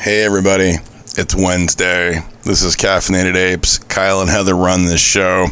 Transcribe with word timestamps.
Hey, 0.00 0.22
everybody. 0.22 0.76
It's 1.18 1.34
Wednesday. 1.34 2.22
This 2.42 2.62
is 2.62 2.74
Caffeinated 2.74 3.36
Apes. 3.36 3.76
Kyle 3.76 4.22
and 4.22 4.30
Heather 4.30 4.54
run 4.54 4.86
this 4.86 4.98
show. 4.98 5.48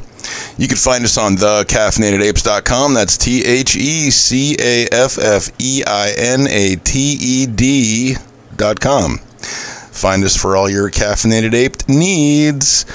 You 0.57 0.67
can 0.67 0.79
find 0.79 1.05
us 1.05 1.19
on 1.19 1.37
thecaffeinatedapes.com. 1.37 2.95
That's 2.95 3.19
T 3.19 3.45
H 3.45 3.77
E 3.77 4.11
C 4.11 4.57
A 4.59 4.87
F 4.91 5.19
F 5.19 5.51
E 5.59 5.83
I 5.87 6.15
N 6.17 6.47
A 6.49 6.77
T 6.77 7.19
E 7.21 7.47
D.com. 7.47 9.19
Find 9.19 10.25
us 10.25 10.35
for 10.35 10.57
all 10.57 10.71
your 10.71 10.91
caffeinated 10.91 11.53
ape 11.53 11.87
needs. 11.87 12.87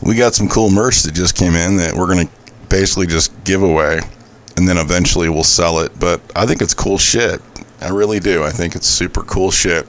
We 0.00 0.14
got 0.14 0.32
some 0.34 0.48
cool 0.48 0.70
merch 0.70 1.02
that 1.02 1.12
just 1.12 1.36
came 1.36 1.52
in 1.52 1.76
that 1.76 1.92
we're 1.94 2.14
going 2.14 2.28
to 2.28 2.32
basically 2.70 3.08
just 3.08 3.44
give 3.44 3.62
away 3.62 4.00
and 4.56 4.66
then 4.66 4.78
eventually 4.78 5.28
we'll 5.28 5.44
sell 5.44 5.80
it. 5.80 5.92
But 6.00 6.22
I 6.34 6.46
think 6.46 6.62
it's 6.62 6.72
cool 6.72 6.96
shit. 6.96 7.42
I 7.82 7.90
really 7.90 8.20
do. 8.20 8.42
I 8.42 8.52
think 8.52 8.74
it's 8.74 8.86
super 8.86 9.22
cool 9.22 9.50
shit. 9.50 9.86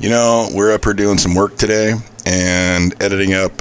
You 0.00 0.08
know, 0.08 0.48
we're 0.52 0.72
up 0.72 0.84
here 0.84 0.94
doing 0.94 1.18
some 1.18 1.34
work 1.34 1.56
today 1.56 1.94
and 2.26 2.94
editing 3.00 3.34
up 3.34 3.52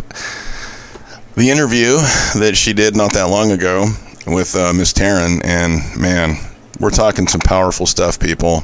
the 1.35 1.49
interview 1.49 1.97
that 2.39 2.53
she 2.55 2.73
did 2.73 2.95
not 2.95 3.13
that 3.13 3.25
long 3.25 3.51
ago 3.51 3.85
with 4.25 4.55
uh, 4.55 4.73
Miss 4.73 4.93
Taryn. 4.93 5.41
And 5.43 5.81
man, 5.99 6.37
we're 6.79 6.89
talking 6.89 7.27
some 7.27 7.41
powerful 7.41 7.85
stuff, 7.85 8.19
people. 8.19 8.63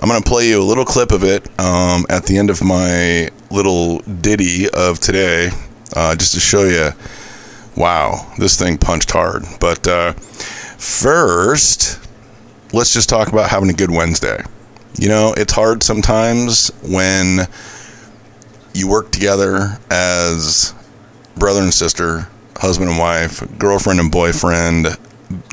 I'm 0.00 0.08
going 0.08 0.22
to 0.22 0.28
play 0.28 0.48
you 0.48 0.60
a 0.60 0.64
little 0.64 0.84
clip 0.84 1.12
of 1.12 1.24
it 1.24 1.46
um, 1.60 2.04
at 2.08 2.24
the 2.24 2.38
end 2.38 2.50
of 2.50 2.64
my 2.64 3.30
little 3.50 3.98
ditty 3.98 4.68
of 4.70 4.98
today, 4.98 5.50
uh, 5.94 6.16
just 6.16 6.34
to 6.34 6.40
show 6.40 6.64
you, 6.64 6.90
wow, 7.76 8.32
this 8.38 8.58
thing 8.58 8.78
punched 8.78 9.10
hard. 9.10 9.44
But 9.60 9.86
uh, 9.86 10.12
first, 10.14 12.00
let's 12.72 12.92
just 12.92 13.08
talk 13.08 13.28
about 13.28 13.50
having 13.50 13.70
a 13.70 13.74
good 13.74 13.90
Wednesday. 13.90 14.42
You 14.96 15.08
know, 15.08 15.34
it's 15.36 15.52
hard 15.52 15.82
sometimes 15.82 16.68
when 16.82 17.46
you 18.74 18.88
work 18.88 19.10
together 19.10 19.78
as 19.90 20.74
brother 21.36 21.60
and 21.60 21.72
sister, 21.72 22.28
husband 22.56 22.90
and 22.90 22.98
wife, 22.98 23.42
girlfriend 23.58 24.00
and 24.00 24.10
boyfriend, 24.10 24.88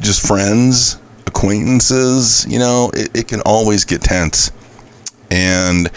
just 0.02 0.26
friends, 0.26 0.98
acquaintances. 1.28 2.46
You 2.50 2.60
know, 2.60 2.92
it, 2.94 3.16
it 3.16 3.28
can 3.28 3.42
always 3.42 3.86
get 3.86 4.02
tense. 4.02 4.52
And 5.30 5.88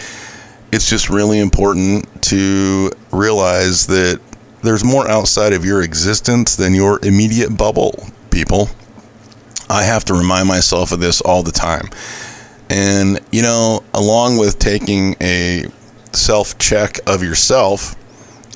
it's 0.71 0.89
just 0.89 1.09
really 1.09 1.39
important 1.39 2.21
to 2.23 2.91
realize 3.11 3.87
that 3.87 4.19
there's 4.61 4.83
more 4.83 5.07
outside 5.07 5.53
of 5.53 5.65
your 5.65 5.81
existence 5.81 6.55
than 6.55 6.73
your 6.73 6.99
immediate 7.03 7.57
bubble, 7.57 8.07
people. 8.29 8.69
I 9.69 9.83
have 9.83 10.03
to 10.05 10.13
remind 10.13 10.47
myself 10.47 10.91
of 10.91 10.99
this 10.99 11.21
all 11.21 11.43
the 11.43 11.51
time. 11.51 11.89
And, 12.69 13.19
you 13.31 13.41
know, 13.41 13.83
along 13.93 14.37
with 14.37 14.59
taking 14.59 15.15
a 15.21 15.65
self 16.13 16.57
check 16.57 16.97
of 17.07 17.23
yourself 17.23 17.95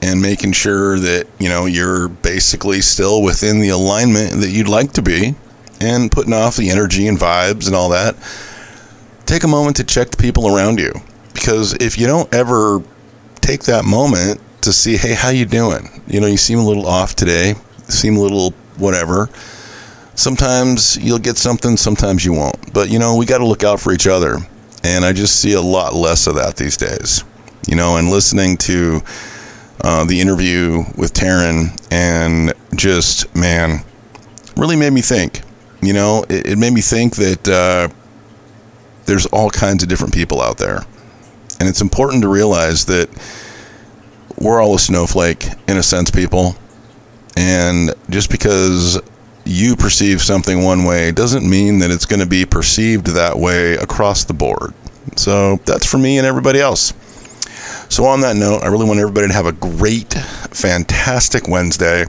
and 0.01 0.21
making 0.21 0.51
sure 0.51 0.99
that, 0.99 1.27
you 1.39 1.49
know, 1.49 1.65
you're 1.65 2.09
basically 2.09 2.81
still 2.81 3.23
within 3.23 3.59
the 3.59 3.69
alignment 3.69 4.41
that 4.41 4.49
you'd 4.49 4.67
like 4.67 4.91
to 4.93 5.01
be 5.01 5.33
and 5.79 6.11
putting 6.11 6.33
off 6.33 6.57
the 6.57 6.69
energy 6.69 7.07
and 7.07 7.17
vibes 7.17 7.67
and 7.67 7.75
all 7.75 7.89
that, 7.89 8.15
take 9.25 9.43
a 9.43 9.47
moment 9.47 9.77
to 9.77 9.83
check 9.83 10.11
the 10.11 10.17
people 10.17 10.55
around 10.55 10.79
you. 10.79 10.93
Because 11.33 11.73
if 11.73 11.97
you 11.97 12.05
don't 12.05 12.31
ever 12.33 12.83
take 13.41 13.63
that 13.63 13.83
moment 13.83 14.39
to 14.61 14.71
see, 14.71 14.95
hey, 14.95 15.13
how 15.13 15.29
you 15.29 15.45
doing? 15.45 16.01
You 16.07 16.21
know, 16.21 16.27
you 16.27 16.37
seem 16.37 16.59
a 16.59 16.65
little 16.65 16.85
off 16.85 17.15
today, 17.15 17.55
seem 17.87 18.15
a 18.15 18.21
little 18.21 18.51
whatever 18.77 19.29
sometimes 20.15 20.97
you'll 20.97 21.19
get 21.19 21.37
something, 21.37 21.77
sometimes 21.77 22.25
you 22.25 22.33
won't. 22.33 22.73
But 22.73 22.89
you 22.89 22.99
know, 22.99 23.15
we 23.15 23.25
got 23.25 23.39
to 23.39 23.45
look 23.45 23.63
out 23.63 23.79
for 23.79 23.93
each 23.93 24.07
other. 24.07 24.37
And 24.83 25.05
I 25.05 25.13
just 25.13 25.39
see 25.39 25.53
a 25.53 25.61
lot 25.61 25.93
less 25.93 26.27
of 26.27 26.35
that 26.35 26.57
these 26.57 26.77
days. 26.77 27.23
You 27.67 27.75
know, 27.75 27.97
and 27.97 28.09
listening 28.09 28.57
to 28.57 29.01
uh, 29.81 30.03
the 30.05 30.19
interview 30.19 30.83
with 30.97 31.13
Taryn 31.13 31.77
and 31.91 32.53
just, 32.75 33.33
man, 33.35 33.79
really 34.57 34.75
made 34.75 34.91
me 34.91 35.01
think. 35.01 35.41
You 35.81 35.93
know, 35.93 36.25
it, 36.29 36.47
it 36.47 36.57
made 36.57 36.73
me 36.73 36.81
think 36.81 37.15
that 37.15 37.47
uh, 37.47 37.93
there's 39.05 39.25
all 39.27 39.49
kinds 39.49 39.83
of 39.83 39.89
different 39.89 40.13
people 40.13 40.41
out 40.41 40.57
there. 40.57 40.81
And 41.59 41.69
it's 41.69 41.81
important 41.81 42.23
to 42.23 42.27
realize 42.27 42.85
that 42.85 43.09
we're 44.37 44.61
all 44.61 44.75
a 44.75 44.79
snowflake, 44.79 45.45
in 45.67 45.77
a 45.77 45.83
sense, 45.83 46.11
people. 46.11 46.55
And 47.37 47.93
just 48.09 48.29
because 48.29 48.99
you 49.45 49.75
perceive 49.75 50.21
something 50.21 50.63
one 50.63 50.85
way 50.85 51.11
doesn't 51.11 51.47
mean 51.47 51.79
that 51.79 51.91
it's 51.91 52.05
going 52.05 52.19
to 52.19 52.25
be 52.25 52.45
perceived 52.45 53.07
that 53.07 53.37
way 53.37 53.73
across 53.73 54.23
the 54.23 54.33
board. 54.33 54.73
So 55.15 55.57
that's 55.65 55.85
for 55.85 55.97
me 55.97 56.17
and 56.17 56.25
everybody 56.25 56.59
else. 56.59 56.93
So, 57.89 58.05
on 58.05 58.21
that 58.21 58.35
note, 58.35 58.63
I 58.63 58.67
really 58.67 58.87
want 58.87 58.99
everybody 58.99 59.27
to 59.27 59.33
have 59.33 59.45
a 59.45 59.51
great, 59.51 60.13
fantastic 60.13 61.47
Wednesday. 61.47 62.05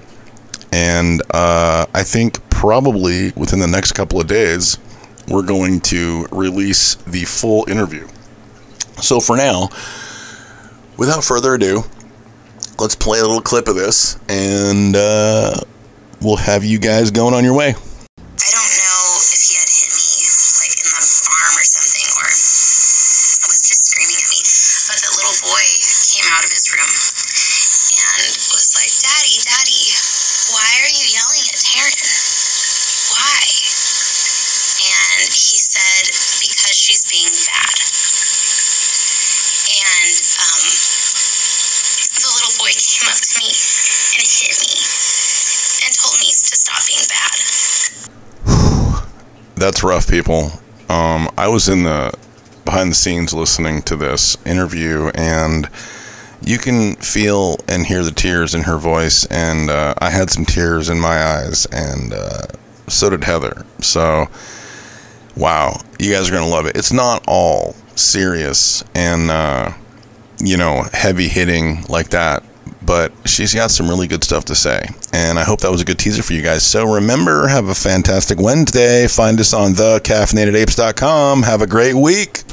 And 0.73 1.21
uh, 1.31 1.85
I 1.93 2.03
think 2.03 2.49
probably 2.49 3.33
within 3.33 3.59
the 3.59 3.67
next 3.67 3.93
couple 3.93 4.19
of 4.19 4.27
days, 4.27 4.79
we're 5.29 5.43
going 5.43 5.81
to 5.81 6.27
release 6.33 6.95
the 6.95 7.25
full 7.25 7.69
interview. 7.69 8.09
So, 9.03 9.21
for 9.21 9.37
now, 9.37 9.69
without 10.97 11.23
further 11.23 11.55
ado, 11.55 11.83
let's 12.79 12.95
play 12.95 13.19
a 13.19 13.23
little 13.23 13.43
clip 13.43 13.69
of 13.69 13.77
this 13.77 14.19
and 14.29 14.97
uh, 14.97 15.55
we'll 16.25 16.41
have 16.41 16.65
you 16.65 16.81
guys 16.81 17.13
going 17.13 17.37
on 17.37 17.45
your 17.45 17.53
way. 17.53 17.77
I 17.77 18.49
don't 18.49 18.73
know 18.81 19.01
if 19.29 19.41
he 19.45 19.53
had 19.61 19.69
hit 19.69 19.93
me 19.93 20.09
like 20.65 20.73
in 20.81 20.89
the 20.89 21.05
arm 21.05 21.53
or 21.53 21.67
something 21.69 22.09
or 22.17 22.29
was 23.53 23.61
just 23.69 23.93
screaming 23.93 24.17
at 24.17 24.29
me. 24.33 24.41
But 24.89 25.05
that 25.05 25.13
little 25.21 25.37
boy 25.45 25.65
came 26.17 26.25
out 26.33 26.41
of 26.41 26.49
his 26.49 26.65
room 26.73 26.89
and 26.89 28.25
was 28.57 28.73
like, 28.73 28.89
Daddy, 29.05 29.37
Daddy, 29.45 29.85
why 30.49 30.65
are 30.81 30.93
you 30.97 31.05
yelling 31.13 31.45
at 31.45 31.61
Taryn? 31.61 32.09
Why? 33.13 33.45
And 34.81 35.29
he 35.29 35.61
said, 35.61 36.09
Because 36.41 36.77
she's 36.81 37.05
being 37.05 37.37
bad. 37.53 37.77
And 39.77 40.17
um, 40.41 40.65
the 42.17 42.31
little 42.33 42.57
boy 42.57 42.73
came 42.81 43.13
up 43.13 43.21
to 43.21 43.33
me 43.37 43.53
and 44.17 44.25
hit 44.25 44.57
me 44.65 44.65
me 44.65 45.04
to 46.55 46.61
stop 46.61 46.87
being 46.87 47.05
bad. 47.09 49.05
That's 49.57 49.83
rough, 49.83 50.09
people. 50.09 50.53
Um, 50.89 51.29
I 51.37 51.49
was 51.49 51.69
in 51.69 51.83
the 51.83 52.13
behind 52.65 52.91
the 52.91 52.95
scenes 52.95 53.35
listening 53.35 53.83
to 53.83 53.97
this 53.97 54.37
interview, 54.47 55.11
and 55.15 55.69
you 56.43 56.59
can 56.59 56.97
feel 56.97 57.57
and 57.69 57.85
hear 57.85 58.03
the 58.03 58.11
tears 58.11 58.55
in 58.55 58.63
her 58.63 58.79
voice. 58.79 59.27
And 59.27 59.71
uh, 59.71 59.95
I 59.99 60.11
had 60.11 60.31
some 60.31 60.45
tears 60.45 60.89
in 60.89 61.01
my 61.01 61.23
eyes, 61.23 61.67
and 61.67 62.13
uh, 62.13 62.47
so 62.89 63.11
did 63.11 63.25
Heather. 63.25 63.67
So, 63.81 64.29
wow, 65.37 65.81
you 65.99 66.13
guys 66.13 66.29
are 66.29 66.33
gonna 66.33 66.49
love 66.49 66.67
it. 66.67 66.77
It's 66.77 66.93
not 66.93 67.25
all 67.27 67.75
serious 67.97 68.83
and 68.95 69.31
uh, 69.31 69.73
you 70.39 70.57
know 70.57 70.85
heavy 70.93 71.29
hitting 71.29 71.85
like 71.85 72.11
that 72.11 72.44
but 72.85 73.13
she's 73.25 73.55
got 73.55 73.71
some 73.71 73.89
really 73.89 74.07
good 74.07 74.23
stuff 74.23 74.45
to 74.47 74.55
say. 74.55 74.89
And 75.13 75.39
I 75.39 75.45
hope 75.45 75.61
that 75.61 75.71
was 75.71 75.81
a 75.81 75.85
good 75.85 75.99
teaser 75.99 76.23
for 76.23 76.33
you 76.33 76.43
guys. 76.43 76.65
So 76.65 76.95
remember, 76.95 77.47
have 77.49 77.69
a 77.69 77.75
fantastic 77.75 78.39
Wednesday. 78.39 79.09
Find 79.09 79.39
us 79.41 79.53
on 79.53 79.73
thecaffeinatedapes.com. 79.73 81.43
Have 81.43 81.63
a 81.63 81.67
great 81.67 81.95
week. 81.95 82.44